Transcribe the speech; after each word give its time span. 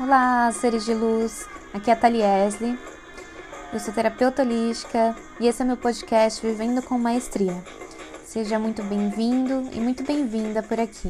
Olá, 0.00 0.52
seres 0.52 0.84
de 0.84 0.94
luz. 0.94 1.44
Aqui 1.74 1.90
é 1.90 1.92
a 1.92 1.96
Thaliesley. 1.96 2.78
Eu 3.72 3.80
sou 3.80 3.92
terapeuta 3.92 4.42
holística 4.42 5.16
e 5.40 5.48
esse 5.48 5.60
é 5.60 5.64
meu 5.64 5.76
podcast 5.76 6.46
Vivendo 6.46 6.80
com 6.82 6.96
Maestria. 6.96 7.64
Seja 8.22 8.60
muito 8.60 8.80
bem-vindo 8.84 9.68
e 9.72 9.80
muito 9.80 10.04
bem-vinda 10.04 10.62
por 10.62 10.78
aqui. 10.78 11.08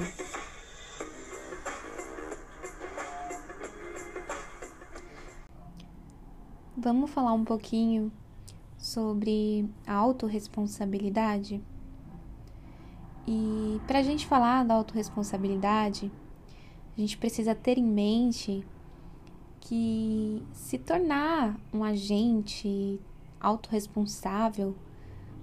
Vamos 6.75 7.11
falar 7.11 7.35
um 7.35 7.45
pouquinho 7.45 8.11
sobre 8.79 9.69
a 9.87 9.93
autorresponsabilidade? 9.93 11.63
E 13.27 13.83
para 13.87 13.99
a 13.99 14.03
gente 14.03 14.27
falar 14.27 14.65
da 14.65 14.73
autorresponsabilidade, 14.73 16.11
a 16.97 17.01
gente 17.03 17.19
precisa 17.19 17.55
ter 17.55 17.77
em 17.77 17.85
mente 17.85 18.67
que 19.69 20.43
se 20.55 20.79
tornar 20.79 21.61
um 21.75 21.85
agente 21.85 22.99
autorresponsável, 23.39 24.75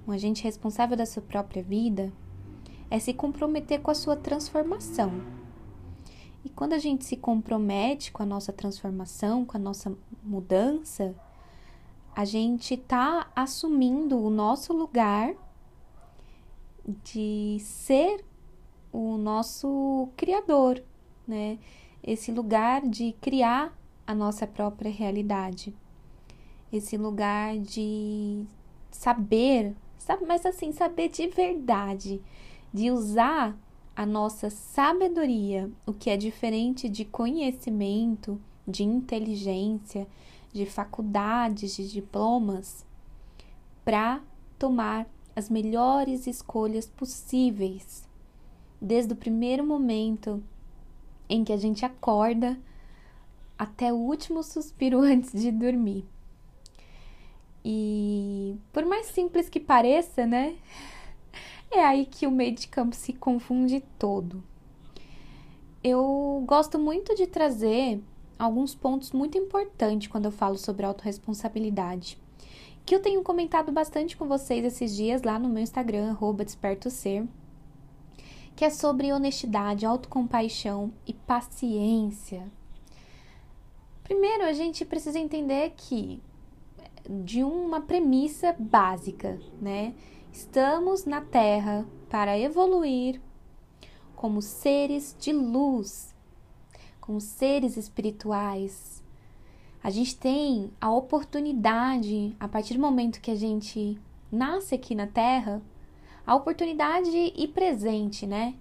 um 0.08 0.12
agente 0.12 0.44
responsável 0.44 0.98
da 0.98 1.06
sua 1.06 1.22
própria 1.22 1.62
vida, 1.62 2.12
é 2.90 2.98
se 2.98 3.14
comprometer 3.14 3.82
com 3.82 3.92
a 3.92 3.94
sua 3.94 4.16
transformação. 4.16 5.12
E 6.44 6.50
quando 6.50 6.74
a 6.74 6.80
gente 6.80 7.06
se 7.06 7.16
compromete 7.16 8.12
com 8.12 8.24
a 8.24 8.26
nossa 8.26 8.52
transformação, 8.52 9.46
com 9.46 9.58
a 9.58 9.60
nossa 9.60 9.96
mudança, 10.24 11.16
a 12.16 12.26
gente 12.26 12.74
está 12.74 13.30
assumindo 13.36 14.20
o 14.20 14.32
nosso 14.32 14.74
lugar 14.74 15.36
de 17.04 17.58
ser 17.60 18.26
o 18.92 19.18
nosso 19.18 20.10
criador, 20.18 20.82
né? 21.28 21.60
Esse 22.02 22.32
lugar 22.32 22.88
de 22.88 23.12
criar 23.22 23.85
a 24.06 24.14
nossa 24.14 24.46
própria 24.46 24.92
realidade. 24.92 25.74
Esse 26.72 26.98
lugar 26.98 27.58
de 27.58 28.46
saber, 28.92 29.76
sabe, 29.98 30.26
mas 30.26 30.46
assim, 30.46 30.72
saber 30.72 31.10
de 31.10 31.28
verdade, 31.28 32.22
de 32.74 32.92
usar 32.92 33.58
a 33.96 34.06
nossa 34.06 34.50
sabedoria, 34.50 35.72
o 35.86 35.94
que 35.94 36.10
é 36.10 36.18
diferente 36.18 36.90
de 36.90 37.06
conhecimento, 37.06 38.40
de 38.68 38.84
inteligência, 38.84 40.08
de 40.52 40.66
faculdades, 40.66 41.76
de 41.76 41.90
diplomas, 41.90 42.86
para 43.84 44.22
tomar 44.60 45.08
as 45.36 45.50
melhores 45.50 46.28
escolhas 46.28 46.88
possíveis, 46.88 48.08
desde 48.82 49.14
o 49.14 49.18
primeiro 49.18 49.66
momento 49.66 50.44
em 51.30 51.44
que 51.44 51.54
a 51.54 51.58
gente 51.58 51.86
acorda 51.86 52.58
até 53.58 53.92
o 53.92 53.98
último 53.98 54.44
suspiro 54.44 55.00
antes 55.04 55.32
de 55.32 55.52
dormir. 55.52 56.06
E 57.64 58.58
por 58.72 58.86
mais 58.86 59.08
simples 59.08 59.50
que 59.50 59.60
pareça, 59.60 60.26
né? 60.26 60.56
É 61.72 61.84
aí 61.84 62.06
que 62.06 62.28
o 62.28 62.32
meio 62.32 62.54
de 62.54 62.68
campo 62.68 62.96
se 62.96 63.12
confunde 63.12 63.84
todo. 63.98 64.44
Eu 65.84 66.44
gosto 66.46 66.78
muito 66.78 67.16
de 67.16 67.28
trazer 67.28 68.02
alguns 68.38 68.76
pontos 68.76 69.12
muito 69.12 69.38
importantes 69.38 70.08
quando 70.08 70.26
eu 70.26 70.32
falo 70.32 70.58
sobre 70.58 70.86
autorresponsabilidade 70.86 72.20
que 72.86 72.94
eu 72.94 73.02
tenho 73.02 73.24
comentado 73.24 73.72
bastante 73.72 74.16
com 74.16 74.28
vocês 74.28 74.64
esses 74.64 74.96
dias 74.96 75.24
lá 75.24 75.40
no 75.40 75.50
meu 75.50 75.64
Instagram, 75.64 76.16
despertoser, 76.38 77.26
que 78.56 78.64
é 78.64 78.70
sobre 78.70 79.12
honestidade, 79.12 79.86
autocompaixão 79.86 80.94
e 81.08 81.12
paciência. 81.12 82.46
Primeiro, 84.06 84.46
a 84.46 84.54
gente 84.54 84.86
precisa 84.86 85.20
entender 85.20 85.74
que 85.76 86.22
de 87.10 87.44
uma 87.44 87.82
premissa 87.82 88.56
básica, 88.58 89.38
né? 89.62 89.94
Estamos 90.32 91.06
na 91.06 91.22
Terra 91.22 91.86
para 92.10 92.40
evoluir 92.40 93.22
como 94.16 94.42
seres 94.42 95.16
de 95.20 95.34
luz, 95.34 96.16
como 97.02 97.20
seres 97.20 97.76
espirituais, 97.78 99.04
a 99.86 99.92
gente 99.92 100.18
tem 100.18 100.72
a 100.82 100.92
oportunidade, 100.92 102.36
a 102.40 102.48
partir 102.48 102.74
do 102.74 102.80
momento 102.80 103.22
que 103.22 103.30
a 103.30 103.36
gente 103.36 104.02
nasce 104.32 104.74
aqui 104.74 104.96
na 104.96 105.06
Terra, 105.06 105.62
a 106.26 106.34
oportunidade 106.34 107.16
e 107.36 107.48
presente, 107.48 108.26
né? 108.26 108.56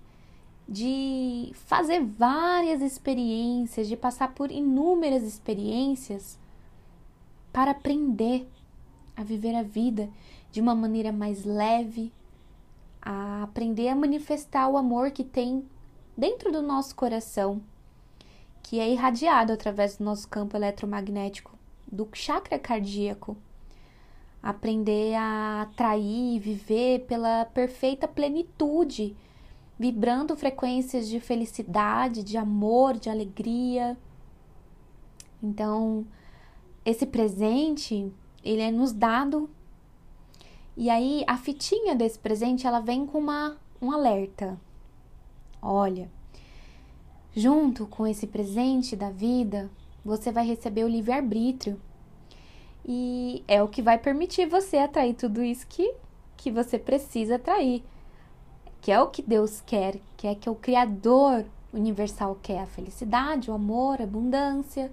De 0.69 1.52
fazer 1.54 2.02
várias 2.02 2.80
experiências, 2.80 3.86
de 3.86 3.97
passar 3.97 4.34
por 4.34 4.50
inúmeras 4.50 5.22
experiências 5.22 6.38
para 7.52 7.72
aprender 7.72 8.48
a 9.16 9.22
viver 9.22 9.54
a 9.54 9.62
vida 9.62 10.08
de 10.50 10.60
uma 10.60 10.75
maneira 10.75 11.12
mais 11.12 11.44
leve, 11.44 12.12
a 13.00 13.42
aprender 13.42 13.88
a 13.88 13.94
manifestar 13.94 14.69
o 14.69 14.76
amor 14.76 15.10
que 15.10 15.22
tem 15.22 15.64
dentro 16.16 16.50
do 16.50 16.62
nosso 16.62 16.94
coração 16.94 17.60
que 18.64 18.81
é 18.81 18.91
irradiado 18.91 19.52
através 19.52 19.98
do 19.98 20.04
nosso 20.04 20.26
campo 20.26 20.56
eletromagnético, 20.56 21.56
do 21.86 22.08
chakra 22.14 22.58
cardíaco. 22.58 23.36
Aprender 24.42 25.14
a 25.14 25.62
atrair 25.62 26.36
e 26.36 26.38
viver 26.38 27.00
pela 27.06 27.44
perfeita 27.44 28.08
plenitude, 28.08 29.14
vibrando 29.79 30.37
frequências 30.37 31.09
de 31.09 31.21
felicidade, 31.21 32.23
de 32.23 32.37
amor, 32.37 32.95
de 32.95 33.09
alegria. 33.09 33.97
Então, 35.43 36.07
esse 36.85 37.07
presente, 37.07 38.12
ele 38.43 38.62
é 38.62 38.71
nos 38.71 38.93
dado. 38.93 39.51
E 40.77 40.91
aí 40.91 41.25
a 41.27 41.37
fitinha 41.37 41.95
desse 41.95 42.19
presente, 42.19 42.67
ela 42.67 42.81
vem 42.81 43.07
com 43.07 43.19
uma 43.19 43.57
um 43.81 43.93
alerta. 43.93 44.59
Olha, 45.61 46.11
Junto 47.37 47.85
com 47.89 48.06
esse 48.06 48.29
presente 48.29 48.95
da 48.95 49.11
vida, 49.11 49.69
você 50.05 50.31
vai 50.31 50.47
receber 50.47 50.85
o 50.85 50.89
livre-arbítrio. 50.89 51.81
E 52.87 53.43
é 53.49 53.61
o 53.61 53.67
que 53.67 53.83
vai 53.83 53.99
permitir 53.99 54.47
você 54.47 54.77
atrair 54.77 55.15
tudo 55.15 55.43
isso 55.43 55.67
que, 55.67 55.95
que 56.37 56.49
você 56.49 56.79
precisa 56.79 57.35
atrair. 57.35 57.83
Que 58.84 58.93
é 58.93 59.00
o 59.00 59.06
que 59.06 59.22
Deus 59.22 59.62
quer, 59.62 59.99
que 60.15 60.27
é 60.27 60.34
que 60.34 60.50
o 60.50 60.55
Criador 60.55 61.47
universal 61.72 62.39
quer 62.43 62.61
a 62.61 62.67
felicidade, 62.67 63.50
o 63.50 63.55
amor, 63.55 63.99
a 63.99 64.05
abundância, 64.05 64.93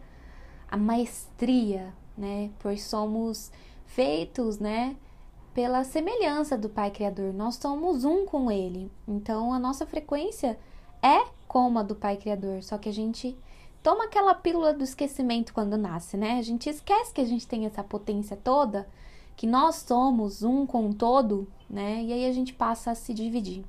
a 0.69 0.77
maestria, 0.77 1.93
né? 2.17 2.51
Pois 2.59 2.85
somos 2.85 3.51
feitos, 3.85 4.59
né? 4.59 4.95
Pela 5.53 5.83
semelhança 5.83 6.57
do 6.57 6.69
Pai 6.69 6.89
Criador. 6.89 7.33
Nós 7.33 7.55
somos 7.55 8.05
um 8.05 8.25
com 8.25 8.49
Ele. 8.49 8.89
Então 9.05 9.53
a 9.53 9.59
nossa 9.59 9.85
frequência 9.85 10.57
é 11.03 11.25
como 11.45 11.77
a 11.77 11.83
do 11.83 11.93
Pai 11.93 12.15
Criador, 12.15 12.63
só 12.63 12.77
que 12.77 12.87
a 12.87 12.93
gente 12.93 13.37
toma 13.83 14.05
aquela 14.05 14.33
pílula 14.33 14.73
do 14.73 14.85
esquecimento 14.85 15.53
quando 15.53 15.75
nasce, 15.75 16.15
né? 16.15 16.39
A 16.39 16.41
gente 16.41 16.69
esquece 16.69 17.13
que 17.13 17.19
a 17.19 17.27
gente 17.27 17.45
tem 17.45 17.65
essa 17.65 17.83
potência 17.83 18.37
toda, 18.41 18.87
que 19.35 19.45
nós 19.45 19.83
somos 19.85 20.43
um 20.43 20.65
com 20.65 20.91
o 20.91 20.93
todo, 20.93 21.45
né? 21.69 22.01
E 22.01 22.13
aí 22.13 22.25
a 22.25 22.31
gente 22.31 22.53
passa 22.53 22.91
a 22.91 22.95
se 22.95 23.13
dividir 23.13 23.65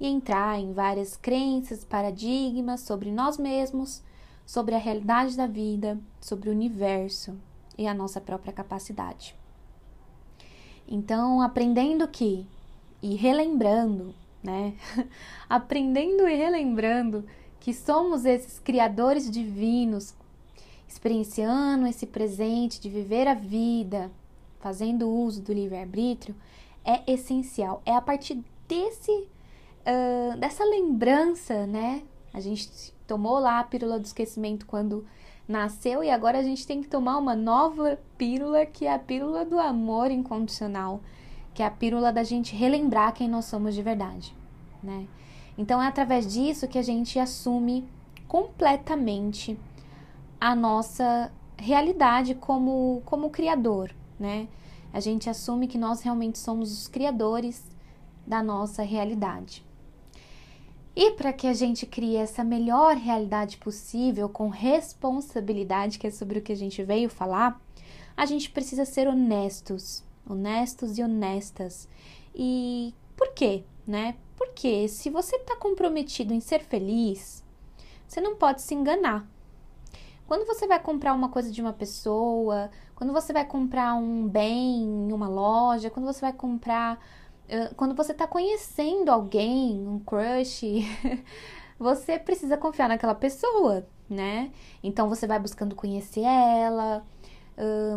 e 0.00 0.06
entrar 0.06 0.58
em 0.58 0.72
várias 0.72 1.16
crenças, 1.16 1.84
paradigmas 1.84 2.80
sobre 2.80 3.10
nós 3.10 3.36
mesmos, 3.36 4.02
sobre 4.46 4.74
a 4.74 4.78
realidade 4.78 5.36
da 5.36 5.46
vida, 5.46 5.98
sobre 6.20 6.48
o 6.48 6.52
universo 6.52 7.36
e 7.76 7.86
a 7.86 7.94
nossa 7.94 8.20
própria 8.20 8.52
capacidade. 8.52 9.34
Então, 10.86 11.42
aprendendo 11.42 12.06
que 12.08 12.46
e 13.02 13.14
relembrando 13.14 14.14
né? 14.42 14.74
Aprendendo 15.48 16.28
e 16.28 16.34
relembrando 16.34 17.24
que 17.60 17.74
somos 17.74 18.24
esses 18.24 18.58
criadores 18.58 19.30
divinos, 19.30 20.14
experienciando 20.86 21.86
esse 21.86 22.06
presente 22.06 22.80
de 22.80 22.88
viver 22.88 23.26
a 23.26 23.34
vida, 23.34 24.10
fazendo 24.60 25.08
uso 25.08 25.42
do 25.42 25.52
livre-arbítrio, 25.52 26.34
é 26.84 27.02
essencial. 27.12 27.82
É 27.84 27.94
a 27.94 28.00
partir 28.00 28.42
desse, 28.66 29.28
uh, 29.86 30.36
dessa 30.38 30.64
lembrança, 30.64 31.66
né? 31.66 32.02
A 32.32 32.40
gente 32.40 32.92
tomou 33.06 33.38
lá 33.38 33.60
a 33.60 33.64
pílula 33.64 33.98
do 33.98 34.04
esquecimento 34.04 34.66
quando 34.66 35.04
nasceu 35.46 36.04
e 36.04 36.10
agora 36.10 36.38
a 36.38 36.42
gente 36.42 36.66
tem 36.66 36.82
que 36.82 36.88
tomar 36.88 37.16
uma 37.16 37.34
nova 37.34 37.98
pílula 38.18 38.66
que 38.66 38.86
é 38.86 38.92
a 38.92 38.98
pílula 38.98 39.46
do 39.46 39.58
amor 39.58 40.10
incondicional 40.10 41.00
que 41.58 41.62
é 41.62 41.66
a 41.66 41.70
pílula 41.72 42.12
da 42.12 42.22
gente 42.22 42.54
relembrar 42.54 43.12
quem 43.12 43.28
nós 43.28 43.46
somos 43.46 43.74
de 43.74 43.82
verdade, 43.82 44.32
né? 44.80 45.08
Então 45.58 45.82
é 45.82 45.88
através 45.88 46.32
disso 46.32 46.68
que 46.68 46.78
a 46.78 46.82
gente 46.82 47.18
assume 47.18 47.84
completamente 48.28 49.58
a 50.40 50.54
nossa 50.54 51.32
realidade 51.56 52.36
como 52.36 53.02
como 53.04 53.28
criador, 53.28 53.92
né? 54.20 54.46
A 54.92 55.00
gente 55.00 55.28
assume 55.28 55.66
que 55.66 55.76
nós 55.76 56.00
realmente 56.00 56.38
somos 56.38 56.70
os 56.70 56.86
criadores 56.86 57.64
da 58.24 58.40
nossa 58.40 58.84
realidade. 58.84 59.66
E 61.00 61.12
para 61.12 61.32
que 61.32 61.46
a 61.46 61.52
gente 61.52 61.86
crie 61.86 62.16
essa 62.16 62.42
melhor 62.42 62.96
realidade 62.96 63.56
possível 63.58 64.28
com 64.28 64.48
responsabilidade, 64.48 65.96
que 65.96 66.08
é 66.08 66.10
sobre 66.10 66.40
o 66.40 66.42
que 66.42 66.50
a 66.50 66.56
gente 66.56 66.82
veio 66.82 67.08
falar, 67.08 67.62
a 68.16 68.26
gente 68.26 68.50
precisa 68.50 68.84
ser 68.84 69.06
honestos, 69.06 70.02
honestos 70.28 70.98
e 70.98 71.02
honestas. 71.04 71.88
E 72.34 72.92
por 73.16 73.32
quê, 73.32 73.62
né? 73.86 74.16
Porque 74.36 74.88
se 74.88 75.08
você 75.08 75.36
está 75.36 75.54
comprometido 75.54 76.34
em 76.34 76.40
ser 76.40 76.64
feliz, 76.64 77.44
você 78.04 78.20
não 78.20 78.34
pode 78.34 78.60
se 78.62 78.74
enganar. 78.74 79.24
Quando 80.26 80.48
você 80.48 80.66
vai 80.66 80.80
comprar 80.80 81.14
uma 81.14 81.28
coisa 81.28 81.52
de 81.52 81.62
uma 81.62 81.72
pessoa, 81.72 82.72
quando 82.96 83.12
você 83.12 83.32
vai 83.32 83.44
comprar 83.44 83.94
um 83.94 84.26
bem 84.26 84.82
em 84.82 85.12
uma 85.12 85.28
loja, 85.28 85.90
quando 85.90 86.06
você 86.06 86.22
vai 86.22 86.32
comprar. 86.32 86.98
Quando 87.76 87.94
você 87.94 88.12
está 88.12 88.26
conhecendo 88.26 89.10
alguém, 89.10 89.86
um 89.86 89.98
crush, 90.00 90.62
você 91.78 92.18
precisa 92.18 92.56
confiar 92.56 92.88
naquela 92.88 93.14
pessoa, 93.14 93.86
né? 94.08 94.50
Então 94.82 95.08
você 95.08 95.26
vai 95.26 95.38
buscando 95.38 95.74
conhecer 95.74 96.22
ela, 96.22 97.04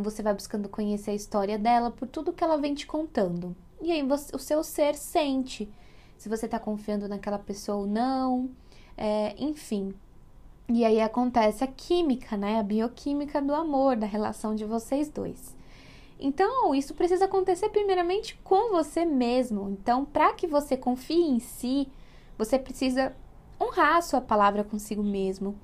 você 0.01 0.23
vai 0.23 0.33
buscando 0.33 0.69
conhecer 0.69 1.11
a 1.11 1.15
história 1.15 1.57
dela 1.57 1.91
por 1.91 2.07
tudo 2.07 2.33
que 2.33 2.43
ela 2.43 2.57
vem 2.57 2.73
te 2.73 2.87
contando. 2.87 3.55
E 3.81 3.91
aí 3.91 4.03
você, 4.03 4.35
o 4.35 4.39
seu 4.39 4.63
ser 4.63 4.95
sente 4.95 5.69
se 6.17 6.29
você 6.29 6.45
está 6.45 6.59
confiando 6.59 7.07
naquela 7.07 7.39
pessoa 7.39 7.79
ou 7.79 7.87
não, 7.87 8.49
é, 8.95 9.35
enfim. 9.39 9.91
E 10.69 10.85
aí 10.85 11.01
acontece 11.01 11.63
a 11.63 11.67
química, 11.67 12.37
né? 12.37 12.59
A 12.59 12.63
bioquímica 12.63 13.41
do 13.41 13.53
amor, 13.55 13.95
da 13.95 14.05
relação 14.05 14.53
de 14.53 14.63
vocês 14.63 15.09
dois. 15.09 15.55
Então, 16.21 16.75
isso 16.75 16.93
precisa 16.93 17.25
acontecer 17.25 17.69
primeiramente 17.69 18.39
com 18.43 18.71
você 18.71 19.03
mesmo. 19.03 19.69
Então, 19.71 20.05
para 20.05 20.33
que 20.33 20.45
você 20.45 20.77
confie 20.77 21.27
em 21.27 21.39
si, 21.39 21.89
você 22.37 22.59
precisa 22.59 23.15
honrar 23.59 23.97
a 23.97 24.01
sua 24.01 24.21
palavra 24.21 24.63
consigo 24.63 25.03
mesmo 25.03 25.57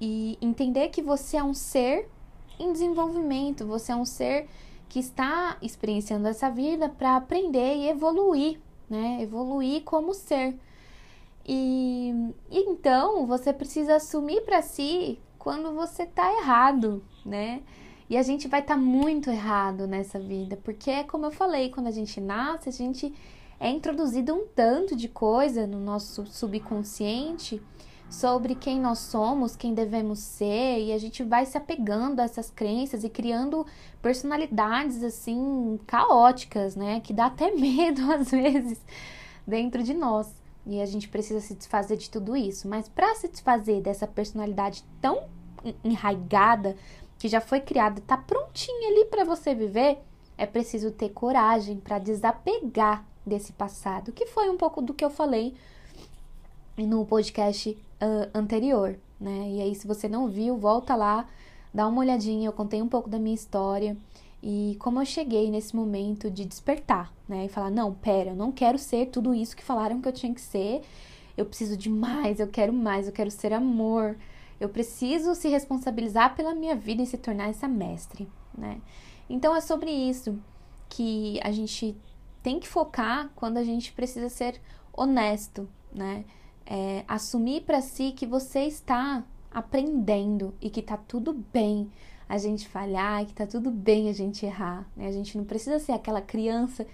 e 0.00 0.38
entender 0.40 0.88
que 0.88 1.02
você 1.02 1.36
é 1.36 1.44
um 1.44 1.54
ser 1.54 2.08
em 2.58 2.72
desenvolvimento, 2.72 3.66
você 3.66 3.92
é 3.92 3.96
um 3.96 4.04
ser 4.04 4.48
que 4.88 4.98
está 4.98 5.56
experienciando 5.60 6.28
essa 6.28 6.50
vida 6.50 6.88
para 6.88 7.16
aprender 7.16 7.76
e 7.76 7.88
evoluir, 7.88 8.60
né? 8.88 9.18
Evoluir 9.20 9.82
como 9.82 10.14
ser. 10.14 10.56
E, 11.46 12.32
e 12.50 12.58
então 12.70 13.26
você 13.26 13.52
precisa 13.52 13.96
assumir 13.96 14.42
para 14.42 14.62
si 14.62 15.18
quando 15.38 15.74
você 15.74 16.06
tá 16.06 16.32
errado, 16.38 17.02
né? 17.24 17.62
E 18.14 18.16
a 18.16 18.22
gente 18.22 18.46
vai 18.46 18.60
estar 18.60 18.76
tá 18.76 18.80
muito 18.80 19.28
errado 19.28 19.88
nessa 19.88 20.20
vida, 20.20 20.56
porque 20.62 20.88
é 20.88 21.02
como 21.02 21.26
eu 21.26 21.32
falei, 21.32 21.70
quando 21.70 21.88
a 21.88 21.90
gente 21.90 22.20
nasce, 22.20 22.68
a 22.68 22.72
gente 22.72 23.12
é 23.58 23.68
introduzido 23.68 24.32
um 24.32 24.46
tanto 24.54 24.94
de 24.94 25.08
coisa 25.08 25.66
no 25.66 25.80
nosso 25.80 26.24
subconsciente 26.24 27.60
sobre 28.08 28.54
quem 28.54 28.80
nós 28.80 29.00
somos, 29.00 29.56
quem 29.56 29.74
devemos 29.74 30.20
ser, 30.20 30.78
e 30.78 30.92
a 30.92 30.98
gente 30.98 31.24
vai 31.24 31.44
se 31.44 31.58
apegando 31.58 32.20
a 32.20 32.22
essas 32.22 32.52
crenças 32.52 33.02
e 33.02 33.08
criando 33.08 33.66
personalidades 34.00 35.02
assim 35.02 35.76
caóticas, 35.84 36.76
né, 36.76 37.00
que 37.00 37.12
dá 37.12 37.26
até 37.26 37.50
medo 37.58 38.12
às 38.12 38.30
vezes 38.30 38.80
dentro 39.44 39.82
de 39.82 39.92
nós. 39.92 40.32
E 40.64 40.80
a 40.80 40.86
gente 40.86 41.08
precisa 41.08 41.40
se 41.40 41.52
desfazer 41.56 41.96
de 41.96 42.08
tudo 42.08 42.36
isso. 42.36 42.68
Mas 42.68 42.88
para 42.88 43.12
se 43.16 43.26
desfazer 43.26 43.80
dessa 43.82 44.06
personalidade 44.06 44.84
tão 45.00 45.24
enraigada, 45.82 46.76
que 47.18 47.28
já 47.28 47.40
foi 47.40 47.60
criada, 47.60 48.02
tá 48.06 48.16
prontinha 48.16 48.88
ali 48.88 49.06
para 49.06 49.24
você 49.24 49.54
viver, 49.54 49.98
é 50.36 50.46
preciso 50.46 50.90
ter 50.90 51.10
coragem 51.10 51.76
para 51.76 51.98
desapegar 51.98 53.04
desse 53.24 53.52
passado, 53.52 54.12
que 54.12 54.26
foi 54.26 54.50
um 54.50 54.56
pouco 54.56 54.82
do 54.82 54.92
que 54.92 55.04
eu 55.04 55.10
falei 55.10 55.54
no 56.76 57.04
podcast 57.06 57.70
uh, 57.70 58.30
anterior, 58.34 58.98
né? 59.20 59.48
E 59.50 59.62
aí, 59.62 59.74
se 59.74 59.86
você 59.86 60.08
não 60.08 60.28
viu, 60.28 60.56
volta 60.56 60.94
lá, 60.94 61.26
dá 61.72 61.86
uma 61.86 62.00
olhadinha. 62.00 62.48
Eu 62.48 62.52
contei 62.52 62.82
um 62.82 62.88
pouco 62.88 63.08
da 63.08 63.18
minha 63.18 63.34
história 63.34 63.96
e 64.42 64.76
como 64.78 65.00
eu 65.00 65.06
cheguei 65.06 65.50
nesse 65.50 65.74
momento 65.74 66.30
de 66.30 66.44
despertar, 66.44 67.12
né? 67.28 67.46
E 67.46 67.48
falar: 67.48 67.70
não, 67.70 67.94
pera, 67.94 68.30
eu 68.30 68.36
não 68.36 68.52
quero 68.52 68.78
ser 68.78 69.06
tudo 69.06 69.34
isso 69.34 69.56
que 69.56 69.64
falaram 69.64 70.00
que 70.00 70.08
eu 70.08 70.12
tinha 70.12 70.34
que 70.34 70.40
ser. 70.40 70.82
Eu 71.36 71.46
preciso 71.46 71.76
de 71.76 71.88
mais, 71.88 72.38
eu 72.38 72.46
quero 72.46 72.72
mais, 72.72 73.06
eu 73.06 73.12
quero 73.12 73.30
ser 73.30 73.52
amor. 73.52 74.16
Eu 74.60 74.68
preciso 74.68 75.34
se 75.34 75.48
responsabilizar 75.48 76.34
pela 76.34 76.54
minha 76.54 76.74
vida 76.74 77.02
e 77.02 77.06
se 77.06 77.18
tornar 77.18 77.48
essa 77.48 77.68
mestre, 77.68 78.28
né? 78.56 78.80
Então 79.28 79.54
é 79.54 79.60
sobre 79.60 79.90
isso 79.90 80.38
que 80.88 81.40
a 81.42 81.50
gente 81.50 81.96
tem 82.42 82.60
que 82.60 82.68
focar 82.68 83.30
quando 83.34 83.56
a 83.56 83.64
gente 83.64 83.92
precisa 83.92 84.28
ser 84.28 84.60
honesto, 84.92 85.68
né? 85.92 86.24
É, 86.66 87.04
assumir 87.06 87.62
para 87.62 87.80
si 87.80 88.12
que 88.12 88.26
você 88.26 88.60
está 88.60 89.24
aprendendo 89.50 90.54
e 90.60 90.70
que 90.70 90.82
tá 90.82 90.96
tudo 90.96 91.32
bem 91.52 91.90
a 92.28 92.38
gente 92.38 92.66
falhar, 92.66 93.24
que 93.26 93.34
tá 93.34 93.46
tudo 93.46 93.70
bem 93.70 94.08
a 94.08 94.12
gente 94.12 94.46
errar, 94.46 94.88
né? 94.96 95.06
A 95.06 95.12
gente 95.12 95.36
não 95.36 95.44
precisa 95.44 95.78
ser 95.78 95.92
aquela 95.92 96.22
criança 96.22 96.86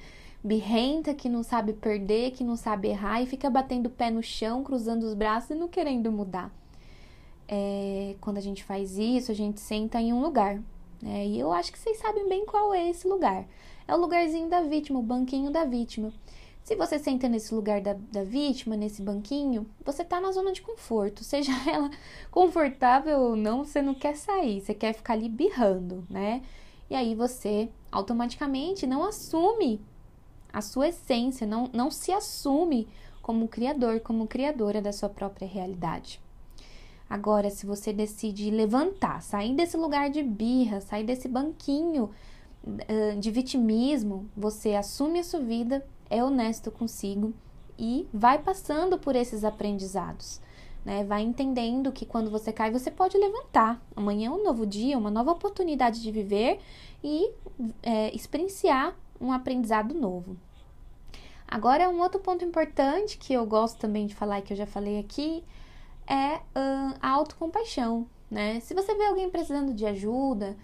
birrenta 0.42 1.14
que 1.14 1.28
não 1.28 1.42
sabe 1.42 1.72
perder, 1.72 2.32
que 2.32 2.42
não 2.42 2.56
sabe 2.56 2.88
errar 2.88 3.22
e 3.22 3.26
fica 3.26 3.50
batendo 3.50 3.86
o 3.86 3.90
pé 3.90 4.10
no 4.10 4.22
chão, 4.22 4.64
cruzando 4.64 5.04
os 5.04 5.14
braços 5.14 5.50
e 5.50 5.54
não 5.54 5.68
querendo 5.68 6.10
mudar. 6.10 6.50
É, 7.52 8.14
quando 8.20 8.38
a 8.38 8.40
gente 8.40 8.62
faz 8.62 8.96
isso, 8.96 9.32
a 9.32 9.34
gente 9.34 9.60
senta 9.60 10.00
em 10.00 10.12
um 10.12 10.22
lugar, 10.22 10.62
né? 11.02 11.26
E 11.26 11.40
eu 11.40 11.52
acho 11.52 11.72
que 11.72 11.78
vocês 11.78 11.98
sabem 11.98 12.28
bem 12.28 12.46
qual 12.46 12.72
é 12.72 12.88
esse 12.88 13.08
lugar. 13.08 13.44
É 13.88 13.94
o 13.94 13.98
lugarzinho 13.98 14.48
da 14.48 14.60
vítima, 14.60 15.00
o 15.00 15.02
banquinho 15.02 15.50
da 15.50 15.64
vítima. 15.64 16.12
Se 16.62 16.76
você 16.76 16.96
senta 16.96 17.28
nesse 17.28 17.52
lugar 17.52 17.80
da, 17.80 17.94
da 17.94 18.22
vítima, 18.22 18.76
nesse 18.76 19.02
banquinho, 19.02 19.66
você 19.84 20.04
tá 20.04 20.20
na 20.20 20.30
zona 20.30 20.52
de 20.52 20.62
conforto. 20.62 21.24
Seja 21.24 21.50
ela 21.68 21.90
confortável 22.30 23.18
ou 23.18 23.34
não, 23.34 23.64
você 23.64 23.82
não 23.82 23.94
quer 23.94 24.14
sair, 24.14 24.60
você 24.60 24.72
quer 24.72 24.92
ficar 24.92 25.14
ali 25.14 25.28
birrando, 25.28 26.06
né? 26.08 26.42
E 26.88 26.94
aí 26.94 27.16
você 27.16 27.68
automaticamente 27.90 28.86
não 28.86 29.02
assume 29.02 29.80
a 30.52 30.60
sua 30.62 30.88
essência, 30.88 31.44
não, 31.48 31.68
não 31.72 31.90
se 31.90 32.12
assume 32.12 32.86
como 33.20 33.48
criador, 33.48 33.98
como 33.98 34.28
criadora 34.28 34.80
da 34.80 34.92
sua 34.92 35.08
própria 35.08 35.48
realidade. 35.48 36.20
Agora, 37.10 37.50
se 37.50 37.66
você 37.66 37.92
decide 37.92 38.52
levantar, 38.52 39.20
sair 39.20 39.52
desse 39.52 39.76
lugar 39.76 40.08
de 40.08 40.22
birra, 40.22 40.80
sair 40.80 41.02
desse 41.02 41.26
banquinho 41.26 42.10
de 43.18 43.30
vitimismo, 43.32 44.30
você 44.36 44.76
assume 44.76 45.18
a 45.18 45.24
sua 45.24 45.40
vida 45.40 45.84
é 46.08 46.22
honesto 46.22 46.70
consigo 46.70 47.34
e 47.76 48.06
vai 48.12 48.38
passando 48.38 48.96
por 48.96 49.16
esses 49.16 49.42
aprendizados. 49.42 50.40
Né? 50.84 51.02
Vai 51.02 51.22
entendendo 51.22 51.90
que 51.90 52.06
quando 52.06 52.30
você 52.30 52.52
cai, 52.52 52.70
você 52.70 52.90
pode 52.90 53.18
levantar. 53.18 53.82
Amanhã 53.96 54.28
é 54.28 54.30
um 54.30 54.44
novo 54.44 54.64
dia, 54.64 54.96
uma 54.96 55.10
nova 55.10 55.32
oportunidade 55.32 56.00
de 56.00 56.12
viver 56.12 56.60
e 57.02 57.32
é, 57.82 58.14
experienciar 58.14 58.94
um 59.20 59.32
aprendizado 59.32 59.94
novo. 59.94 60.36
Agora, 61.48 61.88
um 61.88 62.00
outro 62.00 62.20
ponto 62.20 62.44
importante 62.44 63.18
que 63.18 63.32
eu 63.32 63.44
gosto 63.44 63.78
também 63.78 64.06
de 64.06 64.14
falar 64.14 64.38
e 64.38 64.42
que 64.42 64.52
eu 64.52 64.56
já 64.56 64.66
falei 64.66 64.98
aqui 64.98 65.42
é 66.06 66.36
uh, 66.36 66.94
a 67.00 67.10
autocompaixão. 67.10 68.06
Né? 68.30 68.60
Se 68.60 68.74
você 68.74 68.94
vê 68.94 69.06
alguém 69.06 69.28
precisando 69.28 69.74
de 69.74 69.84
ajuda, 69.84 70.56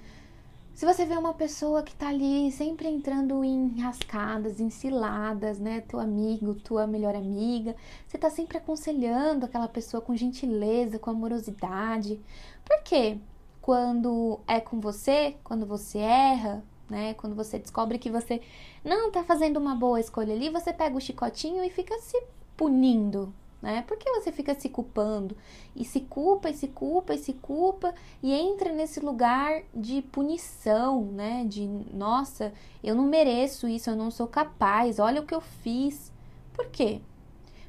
se 0.76 0.84
você 0.84 1.06
vê 1.06 1.16
uma 1.16 1.32
pessoa 1.32 1.82
que 1.82 1.94
tá 1.94 2.08
ali 2.08 2.52
sempre 2.52 2.86
entrando 2.86 3.42
em 3.42 3.80
rascadas, 3.80 4.60
em 4.60 4.68
ciladas, 4.68 5.58
né? 5.58 5.80
Teu 5.80 5.98
amigo, 5.98 6.54
tua 6.54 6.86
melhor 6.86 7.14
amiga, 7.14 7.74
você 8.06 8.18
tá 8.18 8.28
sempre 8.28 8.58
aconselhando 8.58 9.46
aquela 9.46 9.68
pessoa 9.68 10.02
com 10.02 10.14
gentileza, 10.14 10.98
com 10.98 11.08
amorosidade. 11.08 12.20
Por 12.62 12.82
quê? 12.82 13.16
Quando 13.62 14.38
é 14.46 14.60
com 14.60 14.78
você, 14.78 15.36
quando 15.42 15.64
você 15.64 15.96
erra, 15.96 16.62
né? 16.90 17.14
Quando 17.14 17.34
você 17.34 17.58
descobre 17.58 17.98
que 17.98 18.10
você 18.10 18.42
não 18.84 19.10
tá 19.10 19.24
fazendo 19.24 19.56
uma 19.56 19.74
boa 19.74 19.98
escolha 19.98 20.34
ali, 20.34 20.50
você 20.50 20.74
pega 20.74 20.94
o 20.94 21.00
chicotinho 21.00 21.64
e 21.64 21.70
fica 21.70 21.98
se 22.00 22.22
punindo, 22.54 23.32
né? 23.60 23.82
Por 23.82 23.96
que 23.96 24.10
você 24.10 24.30
fica 24.30 24.54
se 24.54 24.68
culpando? 24.68 25.36
E 25.74 25.84
se 25.84 26.00
culpa, 26.00 26.50
e 26.50 26.54
se 26.54 26.68
culpa, 26.68 27.14
e 27.14 27.18
se 27.18 27.32
culpa, 27.32 27.94
e 28.22 28.32
entra 28.32 28.72
nesse 28.72 29.00
lugar 29.00 29.62
de 29.74 30.02
punição, 30.02 31.02
né? 31.06 31.44
De, 31.46 31.66
nossa, 31.92 32.52
eu 32.82 32.94
não 32.94 33.06
mereço 33.06 33.66
isso, 33.66 33.90
eu 33.90 33.96
não 33.96 34.10
sou 34.10 34.26
capaz, 34.26 34.98
olha 34.98 35.20
o 35.20 35.26
que 35.26 35.34
eu 35.34 35.40
fiz. 35.40 36.12
Por 36.52 36.66
quê? 36.66 37.00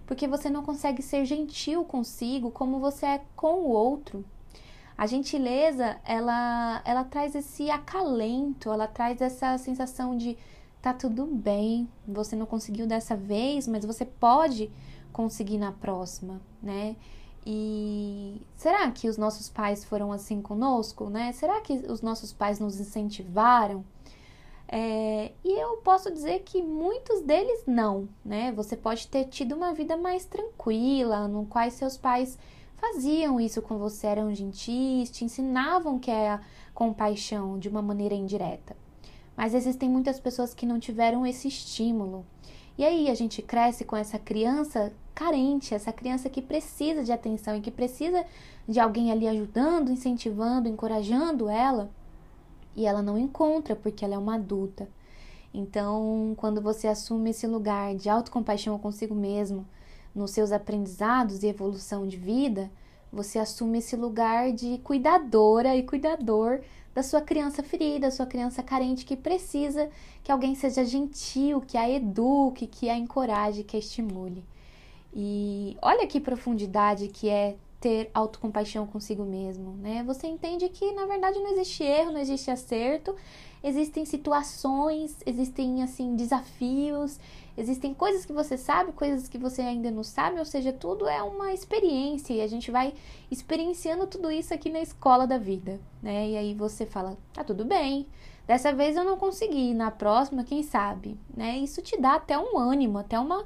Porque 0.06 0.28
você 0.28 0.50
não 0.50 0.64
consegue 0.64 1.02
ser 1.02 1.26
gentil 1.26 1.84
consigo 1.84 2.52
como 2.52 2.80
você 2.80 3.06
é 3.06 3.22
com 3.36 3.62
o 3.62 3.70
outro. 3.70 4.24
A 4.98 5.06
gentileza, 5.06 5.98
ela, 6.04 6.82
ela 6.84 7.04
traz 7.04 7.36
esse 7.36 7.70
acalento, 7.70 8.72
ela 8.72 8.88
traz 8.88 9.22
essa 9.22 9.58
sensação 9.58 10.18
de 10.18 10.38
tá 10.82 10.94
tudo 10.94 11.26
bem, 11.26 11.88
você 12.08 12.36
não 12.36 12.46
conseguiu 12.46 12.88
dessa 12.88 13.16
vez, 13.16 13.68
mas 13.68 13.84
você 13.84 14.06
pode 14.06 14.72
conseguir 15.18 15.58
na 15.58 15.72
próxima, 15.72 16.40
né? 16.62 16.96
E 17.44 18.40
será 18.56 18.92
que 18.92 19.10
os 19.10 19.18
nossos 19.18 19.50
pais 19.50 19.84
foram 19.84 20.12
assim 20.12 20.44
conosco, 20.44 21.10
né? 21.10 21.32
Será 21.32 21.60
que 21.60 21.74
os 21.74 22.04
nossos 22.04 22.32
pais 22.32 22.60
nos 22.60 22.80
incentivaram? 22.80 23.84
É, 24.68 25.32
e 25.44 25.60
eu 25.60 25.78
posso 25.78 26.12
dizer 26.12 26.44
que 26.44 26.62
muitos 26.62 27.22
deles 27.22 27.64
não, 27.66 28.08
né? 28.24 28.52
Você 28.52 28.78
pode 28.78 29.08
ter 29.08 29.26
tido 29.26 29.56
uma 29.56 29.74
vida 29.74 29.98
mais 29.98 30.24
tranquila, 30.26 31.28
no 31.28 31.48
qual 31.48 31.72
seus 31.72 31.98
pais 31.98 32.38
faziam 32.76 33.40
isso 33.40 33.60
com 33.62 33.80
você, 33.80 34.06
eram 34.08 34.36
gentis, 34.36 35.10
te 35.10 35.26
ensinavam 35.26 35.98
que 35.98 36.12
é 36.12 36.30
a 36.30 36.42
compaixão 36.76 37.58
de 37.58 37.70
uma 37.70 37.82
maneira 37.82 38.14
indireta. 38.14 38.76
Mas 39.36 39.56
existem 39.56 39.90
muitas 39.90 40.20
pessoas 40.20 40.54
que 40.54 40.66
não 40.66 40.80
tiveram 40.80 41.26
esse 41.26 41.48
estímulo. 41.48 42.24
E 42.78 42.86
aí 42.86 43.10
a 43.10 43.16
gente 43.16 43.42
cresce 43.42 43.84
com 43.84 43.96
essa 43.96 44.20
criança 44.20 44.94
carente, 45.16 45.74
essa 45.74 45.92
criança 45.92 46.30
que 46.30 46.42
precisa 46.42 47.04
de 47.04 47.12
atenção 47.12 47.56
e 47.56 47.62
que 47.62 47.72
precisa 47.72 48.24
de 48.68 48.80
alguém 48.80 49.12
ali 49.12 49.28
ajudando, 49.28 49.92
incentivando, 49.92 50.70
encorajando 50.70 51.50
ela, 51.50 51.90
e 52.76 52.86
ela 52.86 53.02
não 53.02 53.18
encontra 53.18 53.76
porque 53.76 54.06
ela 54.06 54.14
é 54.14 54.18
uma 54.18 54.36
adulta. 54.36 54.88
Então, 55.52 56.36
quando 56.38 56.62
você 56.62 56.88
assume 56.88 57.32
esse 57.32 57.48
lugar 57.48 57.96
de 57.96 58.10
autocompaixão 58.10 58.78
consigo 58.78 59.16
mesmo, 59.16 59.66
nos 60.14 60.32
seus 60.32 60.52
aprendizados 60.52 61.42
e 61.42 61.48
evolução 61.48 62.08
de 62.08 62.18
vida, 62.18 62.70
você 63.12 63.40
assume 63.40 63.80
esse 63.80 63.96
lugar 63.96 64.52
de 64.52 64.78
cuidadora 64.80 65.76
e 65.76 65.82
cuidador 65.82 66.60
da 66.98 67.04
sua 67.04 67.22
criança 67.22 67.62
ferida, 67.62 68.10
sua 68.10 68.26
criança 68.26 68.64
carente 68.64 69.06
que 69.06 69.16
precisa 69.16 69.88
que 70.24 70.32
alguém 70.32 70.56
seja 70.56 70.84
gentil, 70.84 71.62
que 71.62 71.78
a 71.78 71.88
eduque, 71.88 72.66
que 72.66 72.90
a 72.90 72.98
encoraje, 72.98 73.64
que 73.64 73.78
a 73.78 73.80
estimule. 73.80 74.44
E 75.14 75.78
olha 75.80 76.08
que 76.08 76.20
profundidade 76.20 77.08
que 77.10 77.30
é 77.30 77.56
ter 77.80 78.10
autocompaixão 78.16 78.88
consigo 78.88 79.24
mesmo, 79.24 79.74
né? 79.74 80.04
Você 80.08 80.26
entende 80.26 80.68
que 80.70 80.92
na 80.94 81.06
verdade 81.06 81.38
não 81.38 81.52
existe 81.52 81.84
erro, 81.84 82.14
não 82.14 82.20
existe 82.20 82.50
acerto, 82.50 83.16
existem 83.64 84.06
situações, 84.06 85.18
existem 85.26 85.84
assim 85.84 86.16
desafios, 86.16 87.20
existem 87.58 87.94
coisas 87.94 88.26
que 88.26 88.34
você 88.34 88.58
sabe, 88.58 88.92
coisas 88.92 89.28
que 89.28 89.38
você 89.38 89.62
ainda 89.62 89.90
não 89.90 90.04
sabe, 90.04 90.40
ou 90.40 90.46
seja, 90.46 90.72
tudo 90.72 91.08
é 91.08 91.22
uma 91.22 91.54
experiência 91.54 92.34
e 92.34 92.42
a 92.42 92.48
gente 92.48 92.70
vai 92.70 92.94
experienciando 93.32 94.06
tudo 94.08 94.32
isso 94.32 94.54
aqui 94.54 94.70
na 94.70 94.80
escola 94.82 95.26
da 95.26 95.38
vida, 95.38 95.80
né? 96.02 96.30
E 96.30 96.38
aí 96.38 96.54
você 96.54 96.86
fala, 96.86 97.18
tá 97.34 97.44
tudo 97.44 97.66
bem. 97.66 98.08
Dessa 98.46 98.72
vez 98.72 98.96
eu 98.96 99.04
não 99.04 99.18
consegui, 99.18 99.74
na 99.74 99.92
próxima, 99.92 100.44
quem 100.44 100.64
sabe, 100.64 101.18
né? 101.36 101.58
Isso 101.58 101.82
te 101.82 102.00
dá 102.00 102.16
até 102.16 102.38
um 102.38 102.58
ânimo, 102.58 102.98
até 102.98 103.20
uma 103.20 103.44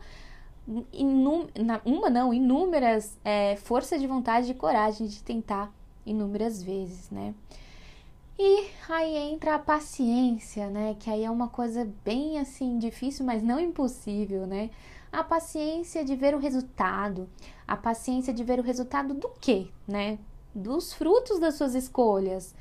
uma 1.84 2.10
não, 2.10 2.34
inúmeras 2.34 3.18
é, 3.26 3.56
forças 3.58 4.00
de 4.00 4.08
vontade 4.08 4.52
e 4.52 4.54
coragem 4.54 5.08
de 5.08 5.24
tentar 5.24 5.74
inúmeras 6.06 6.62
vezes, 6.62 7.10
né? 7.10 7.34
E 8.44 8.72
aí 8.90 9.16
entra 9.18 9.54
a 9.54 9.60
paciência, 9.60 10.68
né? 10.68 10.96
Que 11.00 11.12
aí 11.12 11.24
é 11.24 11.30
uma 11.30 11.48
coisa 11.48 11.88
bem 12.04 12.40
assim 12.40 12.80
difícil, 12.80 13.24
mas 13.24 13.44
não 13.44 13.60
impossível, 13.60 14.48
né? 14.48 14.72
A 15.12 15.24
paciência 15.24 16.04
de 16.04 16.16
ver 16.16 16.34
o 16.34 16.40
resultado, 16.40 17.30
a 17.68 17.78
paciência 17.78 18.34
de 18.34 18.44
ver 18.44 18.60
o 18.60 18.64
resultado 18.64 19.14
do 19.14 19.30
quê, 19.40 19.68
né? 19.88 20.18
Dos 20.56 20.92
frutos 20.92 21.38
das 21.38 21.54
suas 21.54 21.76
escolhas, 21.76 22.56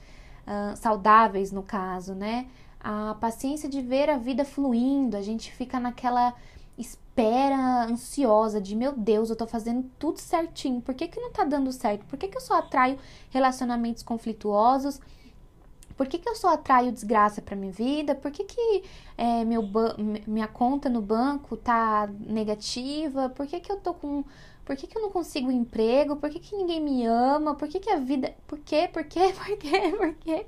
uh, 0.46 0.76
saudáveis 0.76 1.50
no 1.50 1.62
caso, 1.62 2.14
né? 2.14 2.48
A 2.78 3.16
paciência 3.18 3.66
de 3.66 3.80
ver 3.80 4.10
a 4.10 4.18
vida 4.18 4.44
fluindo, 4.44 5.16
a 5.16 5.22
gente 5.22 5.50
fica 5.50 5.80
naquela 5.80 6.34
espera 6.76 7.86
ansiosa 7.86 8.60
de 8.60 8.76
meu 8.76 8.92
Deus, 8.92 9.30
eu 9.30 9.36
tô 9.36 9.46
fazendo 9.46 9.90
tudo 9.98 10.18
certinho, 10.18 10.82
por 10.82 10.94
que, 10.94 11.08
que 11.08 11.18
não 11.18 11.32
tá 11.32 11.42
dando 11.42 11.72
certo? 11.72 12.04
Por 12.04 12.18
que, 12.18 12.28
que 12.28 12.36
eu 12.36 12.42
só 12.42 12.58
atraio 12.58 12.98
relacionamentos 13.30 14.02
conflituosos? 14.02 15.00
Por 16.00 16.08
que, 16.08 16.16
que 16.16 16.30
eu 16.30 16.34
só 16.34 16.54
atraio 16.54 16.90
desgraça 16.90 17.42
para 17.42 17.54
minha 17.54 17.70
vida? 17.70 18.14
Por 18.14 18.30
que, 18.30 18.42
que 18.44 18.84
é, 19.18 19.44
meu 19.44 19.62
minha 20.26 20.48
conta 20.48 20.88
no 20.88 21.02
banco 21.02 21.58
tá 21.58 22.08
negativa? 22.20 23.28
Por 23.28 23.46
que, 23.46 23.60
que 23.60 23.70
eu 23.70 23.76
tô 23.76 23.92
com. 23.92 24.24
Por 24.64 24.76
que, 24.76 24.86
que 24.86 24.96
eu 24.96 25.02
não 25.02 25.10
consigo 25.10 25.50
emprego? 25.50 26.16
Por 26.16 26.30
que, 26.30 26.40
que 26.40 26.56
ninguém 26.56 26.80
me 26.80 27.04
ama? 27.04 27.54
Por 27.54 27.68
que, 27.68 27.78
que 27.78 27.90
a 27.90 27.98
vida. 27.98 28.34
Por 28.46 28.58
quê? 28.60 28.88
Por 28.90 29.04
quê? 29.04 29.30
Por 29.36 29.58
quê? 29.58 29.94
Por 29.94 30.14
quê? 30.14 30.46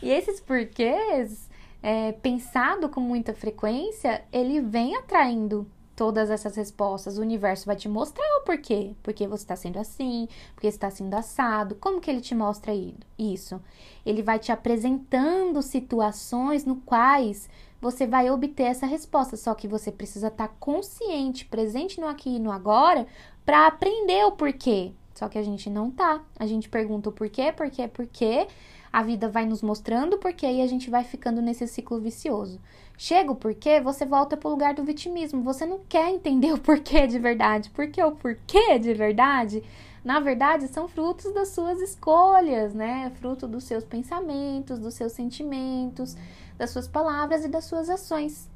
E 0.00 0.12
esses 0.12 0.40
porquês, 0.40 1.50
é, 1.82 2.12
pensado 2.12 2.88
com 2.88 3.00
muita 3.00 3.34
frequência, 3.34 4.24
ele 4.32 4.60
vem 4.60 4.94
atraindo 4.94 5.68
todas 5.96 6.30
essas 6.30 6.56
respostas. 6.56 7.18
O 7.18 7.22
universo 7.22 7.66
vai 7.66 7.76
te 7.76 7.88
mostrar 7.88 8.24
o 8.40 8.44
porquê. 8.44 8.94
Porque 9.02 9.26
você 9.26 9.44
está 9.44 9.56
sendo 9.56 9.78
assim, 9.78 10.28
porque 10.54 10.66
está 10.66 10.90
sendo 10.90 11.14
assado. 11.14 11.74
Como 11.76 12.00
que 12.00 12.10
ele 12.10 12.20
te 12.20 12.34
mostra 12.34 12.72
isso? 13.18 13.60
Ele 14.04 14.22
vai 14.22 14.38
te 14.38 14.52
apresentando 14.52 15.62
situações 15.62 16.64
no 16.64 16.76
quais 16.76 17.48
você 17.80 18.06
vai 18.06 18.30
obter 18.30 18.64
essa 18.64 18.86
resposta. 18.86 19.36
Só 19.36 19.54
que 19.54 19.68
você 19.68 19.92
precisa 19.92 20.28
estar 20.28 20.48
tá 20.48 20.54
consciente, 20.58 21.44
presente 21.44 22.00
no 22.00 22.06
aqui 22.06 22.36
e 22.36 22.38
no 22.38 22.50
agora, 22.50 23.06
para 23.44 23.66
aprender 23.66 24.24
o 24.24 24.32
porquê. 24.32 24.92
Só 25.14 25.28
que 25.28 25.38
a 25.38 25.42
gente 25.42 25.70
não 25.70 25.90
tá. 25.90 26.22
A 26.38 26.46
gente 26.46 26.68
pergunta 26.68 27.08
o 27.08 27.12
porquê, 27.12 27.52
porquê, 27.52 27.86
porquê. 27.86 28.48
A 28.94 29.02
vida 29.02 29.28
vai 29.28 29.44
nos 29.44 29.60
mostrando 29.60 30.18
porquê 30.18 30.46
e 30.46 30.62
a 30.62 30.68
gente 30.68 30.88
vai 30.88 31.02
ficando 31.02 31.42
nesse 31.42 31.66
ciclo 31.66 31.98
vicioso. 31.98 32.60
Chega 32.96 33.32
o 33.32 33.34
porquê, 33.34 33.80
você 33.80 34.06
volta 34.06 34.36
para 34.36 34.46
o 34.46 34.52
lugar 34.52 34.72
do 34.72 34.84
vitimismo. 34.84 35.42
Você 35.42 35.66
não 35.66 35.80
quer 35.88 36.10
entender 36.10 36.52
o 36.54 36.60
porquê 36.60 37.04
de 37.04 37.18
verdade, 37.18 37.70
porque 37.70 38.00
o 38.00 38.12
porquê 38.12 38.78
de 38.78 38.94
verdade, 38.94 39.64
na 40.04 40.20
verdade, 40.20 40.68
são 40.68 40.86
frutos 40.86 41.34
das 41.34 41.48
suas 41.48 41.80
escolhas, 41.80 42.72
né? 42.72 43.10
Fruto 43.18 43.48
dos 43.48 43.64
seus 43.64 43.82
pensamentos, 43.82 44.78
dos 44.78 44.94
seus 44.94 45.10
sentimentos, 45.10 46.16
das 46.56 46.70
suas 46.70 46.86
palavras 46.86 47.44
e 47.44 47.48
das 47.48 47.64
suas 47.64 47.90
ações. 47.90 48.48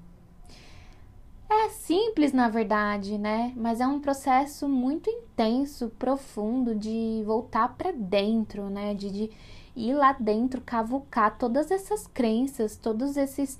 É 1.50 1.70
simples, 1.70 2.32
na 2.32 2.48
verdade, 2.48 3.18
né? 3.18 3.52
Mas 3.56 3.80
é 3.80 3.86
um 3.88 3.98
processo 3.98 4.68
muito 4.68 5.10
intenso, 5.10 5.90
profundo 5.98 6.76
de 6.76 7.24
voltar 7.26 7.74
para 7.76 7.90
dentro, 7.90 8.70
né? 8.70 8.94
De, 8.94 9.10
de 9.10 9.30
ir 9.78 9.94
lá 9.94 10.12
dentro, 10.12 10.60
cavucar 10.60 11.38
todas 11.38 11.70
essas 11.70 12.06
crenças, 12.06 12.76
todos 12.76 13.16
esses 13.16 13.58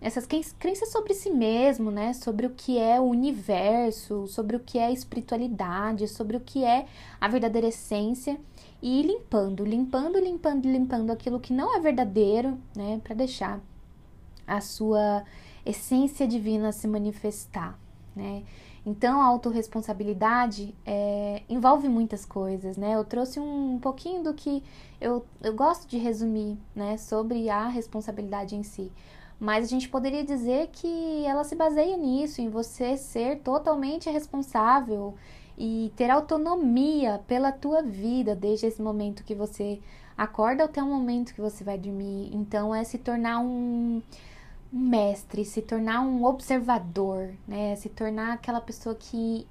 essas 0.00 0.26
crenças 0.26 0.90
sobre 0.90 1.12
si 1.12 1.28
mesmo, 1.28 1.90
né? 1.90 2.14
Sobre 2.14 2.46
o 2.46 2.50
que 2.50 2.78
é 2.78 2.98
o 2.98 3.04
universo, 3.04 4.26
sobre 4.26 4.56
o 4.56 4.60
que 4.60 4.78
é 4.78 4.90
espiritualidade, 4.90 6.08
sobre 6.08 6.38
o 6.38 6.40
que 6.40 6.64
é 6.64 6.86
a 7.20 7.28
verdadeira 7.28 7.68
essência 7.68 8.40
e 8.80 9.00
ir 9.00 9.06
limpando, 9.06 9.62
limpando, 9.62 10.18
limpando, 10.18 10.66
limpando 10.66 11.10
aquilo 11.10 11.38
que 11.38 11.52
não 11.52 11.76
é 11.76 11.80
verdadeiro, 11.80 12.58
né? 12.74 12.98
Para 13.04 13.14
deixar 13.14 13.60
a 14.46 14.60
sua 14.62 15.22
essência 15.66 16.26
divina 16.26 16.72
se 16.72 16.88
manifestar, 16.88 17.78
né? 18.16 18.42
Então, 18.84 19.20
a 19.20 19.26
autorresponsabilidade 19.26 20.74
é, 20.86 21.42
envolve 21.48 21.88
muitas 21.88 22.24
coisas, 22.24 22.76
né? 22.76 22.94
Eu 22.94 23.04
trouxe 23.04 23.38
um 23.38 23.78
pouquinho 23.78 24.22
do 24.22 24.32
que 24.32 24.62
eu, 25.00 25.24
eu 25.42 25.54
gosto 25.54 25.86
de 25.86 25.98
resumir, 25.98 26.56
né? 26.74 26.96
Sobre 26.96 27.50
a 27.50 27.68
responsabilidade 27.68 28.56
em 28.56 28.62
si. 28.62 28.90
Mas 29.38 29.64
a 29.64 29.68
gente 29.68 29.88
poderia 29.88 30.24
dizer 30.24 30.68
que 30.72 31.24
ela 31.24 31.44
se 31.44 31.54
baseia 31.54 31.96
nisso, 31.96 32.40
em 32.40 32.48
você 32.48 32.96
ser 32.96 33.40
totalmente 33.40 34.08
responsável 34.10 35.14
e 35.56 35.92
ter 35.96 36.10
autonomia 36.10 37.20
pela 37.26 37.52
tua 37.52 37.82
vida 37.82 38.34
desde 38.34 38.66
esse 38.66 38.80
momento 38.80 39.24
que 39.24 39.34
você 39.34 39.80
acorda 40.16 40.64
até 40.64 40.82
o 40.82 40.86
momento 40.86 41.34
que 41.34 41.40
você 41.40 41.64
vai 41.64 41.78
dormir. 41.78 42.30
Então 42.34 42.74
é 42.74 42.84
se 42.84 42.98
tornar 42.98 43.40
um, 43.40 44.02
um 44.72 44.78
mestre, 44.78 45.44
se 45.44 45.62
tornar 45.62 46.00
um 46.00 46.24
observador, 46.24 47.32
né? 47.46 47.74
Se 47.76 47.88
tornar 47.88 48.34
aquela 48.34 48.60
pessoa 48.60 48.94
que 48.94 49.46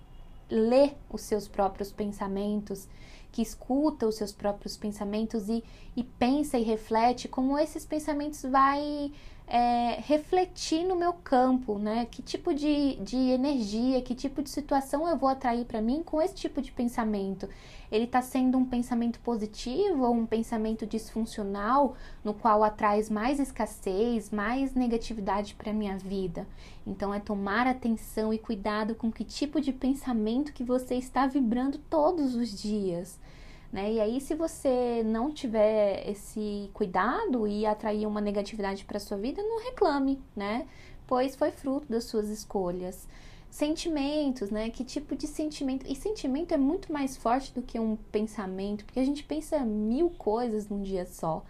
lê 0.49 0.91
os 1.09 1.21
seus 1.21 1.47
próprios 1.47 1.91
pensamentos, 1.91 2.87
que 3.31 3.41
escuta 3.41 4.07
os 4.07 4.15
seus 4.15 4.31
próprios 4.31 4.75
pensamentos 4.75 5.49
e, 5.49 5.63
e 5.95 6.03
pensa 6.03 6.57
e 6.57 6.63
reflete 6.63 7.27
como 7.27 7.57
esses 7.57 7.85
pensamentos 7.85 8.41
vai 8.43 9.11
é, 9.51 9.99
refletir 10.05 10.85
no 10.85 10.95
meu 10.95 11.11
campo, 11.11 11.79
né? 11.79 12.05
Que 12.05 12.21
tipo 12.21 12.53
de, 12.53 12.97
de 12.97 13.17
energia, 13.17 13.99
que 13.99 14.13
tipo 14.13 14.43
de 14.43 14.49
situação 14.49 15.07
eu 15.07 15.17
vou 15.17 15.27
atrair 15.27 15.65
para 15.65 15.81
mim 15.81 16.03
com 16.05 16.21
esse 16.21 16.35
tipo 16.35 16.61
de 16.61 16.71
pensamento? 16.71 17.49
Ele 17.91 18.03
está 18.03 18.21
sendo 18.21 18.59
um 18.59 18.63
pensamento 18.65 19.19
positivo 19.21 20.03
ou 20.03 20.13
um 20.13 20.27
pensamento 20.27 20.85
disfuncional, 20.85 21.95
no 22.23 22.35
qual 22.35 22.63
atrai 22.63 23.01
mais 23.09 23.39
escassez, 23.39 24.29
mais 24.29 24.75
negatividade 24.75 25.55
para 25.55 25.73
minha 25.73 25.97
vida? 25.97 26.47
Então 26.85 27.11
é 27.11 27.19
tomar 27.19 27.65
atenção 27.65 28.31
e 28.31 28.37
cuidado 28.37 28.93
com 28.93 29.11
que 29.11 29.23
tipo 29.23 29.59
de 29.59 29.73
pensamento 29.73 30.53
que 30.53 30.63
você 30.63 30.93
está 30.93 31.25
vibrando 31.25 31.79
todos 31.89 32.35
os 32.35 32.61
dias. 32.61 33.19
Né? 33.71 33.93
E 33.93 33.99
aí, 33.99 34.19
se 34.19 34.33
você 34.33 35.03
não 35.05 35.31
tiver 35.31 36.09
esse 36.09 36.69
cuidado 36.73 37.47
e 37.47 37.65
atrair 37.65 38.07
uma 38.07 38.19
negatividade 38.19 38.83
para 38.83 38.99
sua 38.99 39.17
vida, 39.17 39.43
não 39.43 39.63
reclame, 39.63 40.21
né? 40.35 40.67
Pois 41.05 41.35
foi 41.35 41.51
fruto 41.51 41.87
das 41.87 42.05
suas 42.05 42.29
escolhas. 42.29 43.07
Sentimentos, 43.49 44.49
né? 44.49 44.69
Que 44.69 44.83
tipo 44.83 45.15
de 45.15 45.27
sentimento? 45.27 45.85
E 45.87 45.95
sentimento 45.95 46.53
é 46.53 46.57
muito 46.57 46.91
mais 46.91 47.15
forte 47.15 47.53
do 47.53 47.61
que 47.61 47.79
um 47.79 47.95
pensamento, 48.11 48.85
porque 48.85 48.99
a 48.99 49.05
gente 49.05 49.23
pensa 49.23 49.59
mil 49.59 50.09
coisas 50.11 50.67
num 50.67 50.81
dia 50.81 51.05
só. 51.05 51.43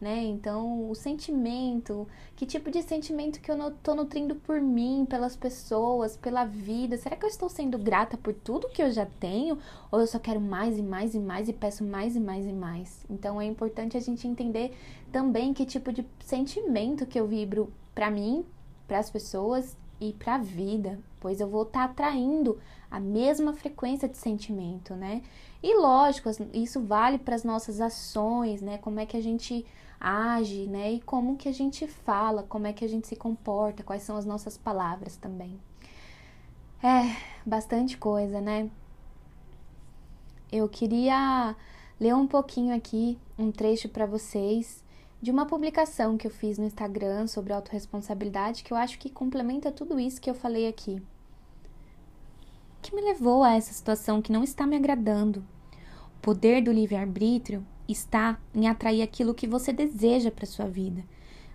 Né? 0.00 0.22
Então, 0.24 0.90
o 0.90 0.94
sentimento, 0.94 2.06
que 2.36 2.44
tipo 2.44 2.70
de 2.70 2.82
sentimento 2.82 3.40
que 3.40 3.50
eu 3.50 3.70
tô 3.82 3.94
nutrindo 3.94 4.34
por 4.34 4.60
mim, 4.60 5.06
pelas 5.08 5.36
pessoas, 5.36 6.16
pela 6.16 6.44
vida? 6.44 6.96
Será 6.96 7.16
que 7.16 7.24
eu 7.24 7.28
estou 7.28 7.48
sendo 7.48 7.78
grata 7.78 8.16
por 8.16 8.34
tudo 8.34 8.68
que 8.68 8.82
eu 8.82 8.90
já 8.90 9.06
tenho? 9.06 9.58
Ou 9.90 10.00
eu 10.00 10.06
só 10.06 10.18
quero 10.18 10.40
mais 10.40 10.78
e 10.78 10.82
mais 10.82 11.14
e 11.14 11.18
mais 11.18 11.48
e 11.48 11.52
peço 11.52 11.84
mais 11.84 12.16
e 12.16 12.20
mais 12.20 12.46
e 12.46 12.52
mais? 12.52 13.06
Então, 13.08 13.40
é 13.40 13.44
importante 13.44 13.96
a 13.96 14.00
gente 14.00 14.26
entender 14.26 14.76
também 15.10 15.54
que 15.54 15.64
tipo 15.64 15.92
de 15.92 16.04
sentimento 16.20 17.06
que 17.06 17.18
eu 17.18 17.26
vibro 17.26 17.72
para 17.94 18.10
mim, 18.10 18.44
para 18.86 18.98
as 18.98 19.10
pessoas 19.10 19.76
e 20.00 20.12
para 20.12 20.34
a 20.34 20.38
vida, 20.38 20.98
pois 21.20 21.40
eu 21.40 21.48
vou 21.48 21.62
estar 21.62 21.86
tá 21.86 21.92
atraindo 21.92 22.58
a 22.90 23.00
mesma 23.00 23.52
frequência 23.52 24.08
de 24.08 24.16
sentimento, 24.16 24.94
né? 24.94 25.22
E 25.66 25.74
lógico, 25.78 26.28
isso 26.52 26.78
vale 26.82 27.18
para 27.18 27.34
as 27.34 27.42
nossas 27.42 27.80
ações, 27.80 28.60
né? 28.60 28.76
Como 28.76 29.00
é 29.00 29.06
que 29.06 29.16
a 29.16 29.22
gente 29.22 29.64
age, 29.98 30.66
né? 30.66 30.92
E 30.92 31.00
como 31.00 31.38
que 31.38 31.48
a 31.48 31.52
gente 31.52 31.86
fala, 31.86 32.42
como 32.42 32.66
é 32.66 32.72
que 32.74 32.84
a 32.84 32.88
gente 32.88 33.06
se 33.06 33.16
comporta, 33.16 33.82
quais 33.82 34.02
são 34.02 34.14
as 34.18 34.26
nossas 34.26 34.58
palavras 34.58 35.16
também. 35.16 35.58
É, 36.82 37.16
bastante 37.46 37.96
coisa, 37.96 38.42
né? 38.42 38.68
Eu 40.52 40.68
queria 40.68 41.56
ler 41.98 42.14
um 42.14 42.26
pouquinho 42.26 42.76
aqui, 42.76 43.18
um 43.38 43.50
trecho 43.50 43.88
para 43.88 44.04
vocês 44.04 44.84
de 45.22 45.30
uma 45.30 45.46
publicação 45.46 46.18
que 46.18 46.26
eu 46.26 46.30
fiz 46.30 46.58
no 46.58 46.66
Instagram 46.66 47.26
sobre 47.26 47.54
autorresponsabilidade 47.54 48.62
que 48.62 48.70
eu 48.70 48.76
acho 48.76 48.98
que 48.98 49.08
complementa 49.08 49.72
tudo 49.72 49.98
isso 49.98 50.20
que 50.20 50.28
eu 50.28 50.34
falei 50.34 50.68
aqui. 50.68 51.02
Que 52.84 52.94
me 52.94 53.00
levou 53.00 53.42
a 53.42 53.54
essa 53.54 53.72
situação 53.72 54.20
que 54.20 54.30
não 54.30 54.44
está 54.44 54.66
me 54.66 54.76
agradando? 54.76 55.42
O 56.18 56.20
poder 56.20 56.62
do 56.62 56.70
livre-arbítrio 56.70 57.64
está 57.88 58.38
em 58.54 58.68
atrair 58.68 59.00
aquilo 59.00 59.32
que 59.32 59.46
você 59.46 59.72
deseja 59.72 60.30
para 60.30 60.44
sua 60.44 60.66
vida. 60.66 61.02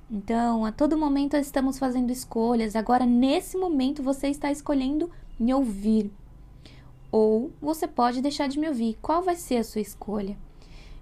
Então, 0.10 0.66
a 0.66 0.72
todo 0.72 0.98
momento 0.98 1.38
estamos 1.38 1.78
fazendo 1.78 2.12
escolhas. 2.12 2.76
Agora, 2.76 3.06
nesse 3.06 3.56
momento, 3.58 4.02
você 4.02 4.28
está 4.28 4.52
escolhendo 4.52 5.12
me 5.40 5.54
ouvir. 5.54 6.12
Ou 7.12 7.52
você 7.62 7.88
pode 7.88 8.24
deixar 8.24 8.48
de 8.48 8.58
me 8.58 8.68
ouvir. 8.68 8.98
Qual 9.00 9.22
vai 9.22 9.36
ser 9.36 9.58
a 9.58 9.64
sua 9.64 9.82
escolha? 9.82 10.36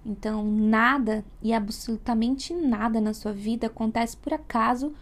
Então, 0.04 0.44
nada 0.44 1.24
e 1.40 1.54
absolutamente 1.54 2.52
nada 2.52 3.00
na 3.00 3.14
sua 3.14 3.32
vida 3.32 3.68
acontece 3.68 4.14
por 4.14 4.34
acaso 4.34 4.92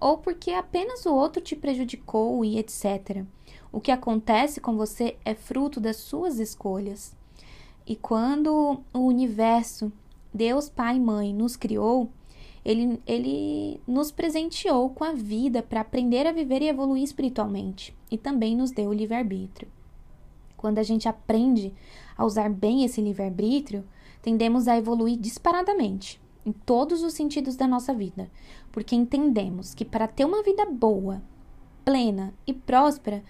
ou 0.00 0.16
porque 0.16 0.52
apenas 0.52 1.04
o 1.04 1.14
outro 1.14 1.42
te 1.42 1.54
prejudicou 1.54 2.42
e 2.42 2.58
etc. 2.58 3.26
O 3.72 3.80
que 3.80 3.92
acontece 3.92 4.60
com 4.60 4.76
você 4.76 5.16
é 5.24 5.34
fruto 5.34 5.80
das 5.80 5.96
suas 5.96 6.38
escolhas. 6.38 7.16
E 7.86 7.94
quando 7.94 8.80
o 8.92 8.98
universo, 8.98 9.92
Deus 10.34 10.68
Pai 10.68 10.96
e 10.96 11.00
Mãe, 11.00 11.32
nos 11.32 11.56
criou, 11.56 12.10
ele, 12.64 13.00
ele 13.06 13.80
nos 13.86 14.10
presenteou 14.10 14.90
com 14.90 15.04
a 15.04 15.12
vida 15.12 15.62
para 15.62 15.80
aprender 15.80 16.26
a 16.26 16.32
viver 16.32 16.62
e 16.62 16.68
evoluir 16.68 17.02
espiritualmente. 17.02 17.96
E 18.10 18.18
também 18.18 18.56
nos 18.56 18.70
deu 18.70 18.90
o 18.90 18.94
livre-arbítrio. 18.94 19.68
Quando 20.56 20.78
a 20.78 20.82
gente 20.82 21.08
aprende 21.08 21.72
a 22.16 22.24
usar 22.24 22.50
bem 22.50 22.84
esse 22.84 23.00
livre-arbítrio, 23.00 23.84
tendemos 24.20 24.68
a 24.68 24.76
evoluir 24.76 25.16
disparadamente 25.16 26.20
em 26.44 26.52
todos 26.52 27.02
os 27.02 27.14
sentidos 27.14 27.56
da 27.56 27.66
nossa 27.66 27.94
vida, 27.94 28.30
porque 28.72 28.94
entendemos 28.94 29.74
que 29.74 29.84
para 29.84 30.06
ter 30.06 30.24
uma 30.24 30.42
vida 30.42 30.64
boa, 30.66 31.22
plena 31.84 32.34
e 32.46 32.52
próspera, 32.52 33.22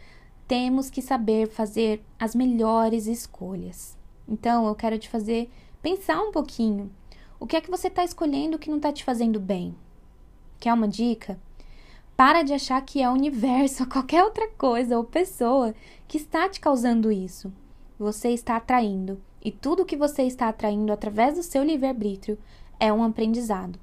temos 0.50 0.90
que 0.90 1.00
saber 1.00 1.47
fazer 1.47 2.04
as 2.19 2.35
melhores 2.35 3.07
escolhas. 3.07 3.97
Então, 4.26 4.66
eu 4.66 4.75
quero 4.75 4.99
te 4.99 5.09
fazer 5.09 5.49
pensar 5.80 6.21
um 6.21 6.33
pouquinho. 6.33 6.90
O 7.38 7.47
que 7.47 7.54
é 7.54 7.61
que 7.61 7.71
você 7.71 7.87
está 7.87 8.02
escolhendo 8.02 8.59
que 8.59 8.69
não 8.69 8.78
está 8.78 8.92
te 8.92 9.04
fazendo 9.04 9.38
bem? 9.38 9.76
Quer 10.59 10.75
uma 10.75 10.88
dica? 10.88 11.38
Para 12.16 12.42
de 12.42 12.52
achar 12.52 12.85
que 12.85 13.00
é 13.00 13.09
o 13.09 13.12
universo 13.12 13.85
ou 13.85 13.87
qualquer 13.95 14.25
outra 14.25 14.49
coisa 14.59 14.97
ou 14.97 15.04
pessoa 15.04 15.73
que 16.09 16.16
está 16.16 16.49
te 16.49 16.59
causando 16.59 17.12
isso. 17.12 17.52
Você 17.97 18.30
está 18.30 18.57
atraindo, 18.57 19.23
e 19.40 19.52
tudo 19.52 19.87
que 19.87 19.97
você 19.97 20.25
está 20.25 20.49
atraindo 20.49 20.92
através 20.92 21.37
do 21.37 21.45
seu 21.45 21.63
livre-arbítrio 21.63 22.36
é 22.80 22.93
um 22.93 23.04
aprendizado. 23.04 23.78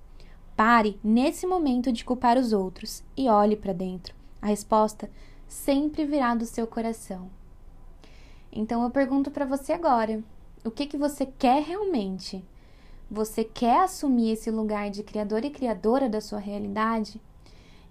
Pare 0.53 0.99
nesse 1.01 1.47
momento 1.47 1.93
de 1.93 2.03
culpar 2.03 2.37
os 2.37 2.51
outros 2.51 3.05
e 3.15 3.29
olhe 3.29 3.55
para 3.55 3.71
dentro. 3.71 4.13
A 4.41 4.47
resposta 4.47 5.09
sempre 5.47 6.05
virá 6.05 6.35
do 6.35 6.45
seu 6.45 6.67
coração. 6.67 7.29
Então 8.51 8.83
eu 8.83 8.89
pergunto 8.89 9.31
para 9.31 9.45
você 9.45 9.73
agora: 9.73 10.23
o 10.63 10.71
que, 10.71 10.85
que 10.85 10.97
você 10.97 11.25
quer 11.25 11.63
realmente? 11.63 12.43
Você 13.09 13.43
quer 13.43 13.83
assumir 13.83 14.31
esse 14.31 14.51
lugar 14.51 14.89
de 14.89 15.01
criador 15.01 15.45
e 15.45 15.49
criadora 15.49 16.09
da 16.09 16.19
sua 16.19 16.39
realidade? 16.39 17.21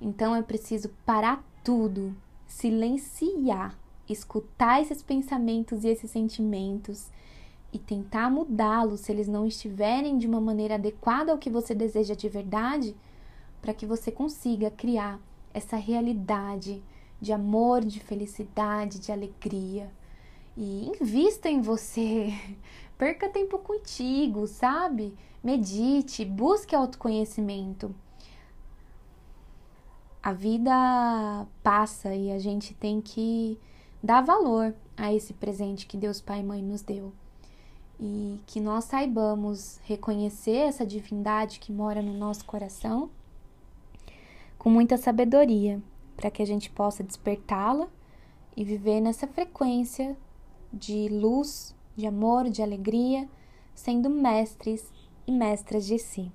Então 0.00 0.36
é 0.36 0.42
preciso 0.42 0.90
parar 1.06 1.42
tudo, 1.64 2.14
silenciar, 2.46 3.78
escutar 4.08 4.82
esses 4.82 5.02
pensamentos 5.02 5.84
e 5.84 5.88
esses 5.88 6.10
sentimentos 6.10 7.10
e 7.72 7.78
tentar 7.78 8.30
mudá-los 8.30 9.00
se 9.00 9.12
eles 9.12 9.26
não 9.26 9.46
estiverem 9.46 10.18
de 10.18 10.26
uma 10.26 10.40
maneira 10.40 10.74
adequada 10.74 11.32
ao 11.32 11.38
que 11.38 11.50
você 11.50 11.74
deseja 11.74 12.14
de 12.14 12.28
verdade, 12.28 12.94
para 13.60 13.74
que 13.74 13.86
você 13.86 14.12
consiga 14.12 14.70
criar 14.70 15.18
essa 15.52 15.76
realidade 15.76 16.82
de 17.20 17.32
amor, 17.32 17.84
de 17.84 18.00
felicidade, 18.00 18.98
de 18.98 19.10
alegria 19.10 19.90
e 20.56 20.86
invista 20.88 21.48
em 21.48 21.60
você. 21.60 22.32
Perca 22.96 23.28
tempo 23.28 23.58
contigo, 23.58 24.46
sabe? 24.46 25.14
Medite, 25.44 26.24
busque 26.24 26.74
autoconhecimento. 26.74 27.94
A 30.22 30.32
vida 30.32 31.46
passa 31.62 32.14
e 32.14 32.32
a 32.32 32.38
gente 32.38 32.74
tem 32.74 33.00
que 33.00 33.58
dar 34.02 34.22
valor 34.22 34.74
a 34.96 35.12
esse 35.12 35.34
presente 35.34 35.86
que 35.86 35.96
Deus 35.96 36.20
Pai 36.20 36.40
e 36.40 36.42
Mãe 36.42 36.62
nos 36.62 36.82
deu. 36.82 37.12
E 38.00 38.40
que 38.46 38.58
nós 38.58 38.84
saibamos 38.84 39.78
reconhecer 39.84 40.56
essa 40.56 40.84
divindade 40.84 41.60
que 41.60 41.70
mora 41.70 42.02
no 42.02 42.12
nosso 42.12 42.44
coração 42.44 43.10
com 44.58 44.70
muita 44.70 44.96
sabedoria, 44.96 45.80
para 46.16 46.30
que 46.30 46.42
a 46.42 46.46
gente 46.46 46.70
possa 46.70 47.02
despertá-la 47.02 47.88
e 48.56 48.64
viver 48.64 49.00
nessa 49.00 49.26
frequência 49.26 50.16
de 50.72 51.08
luz, 51.08 51.74
de 51.94 52.06
amor, 52.06 52.48
de 52.48 52.62
alegria, 52.62 53.28
sendo 53.74 54.08
mestres 54.08 54.90
e 55.26 55.32
mestras 55.32 55.86
de 55.86 55.98
si. 55.98 56.32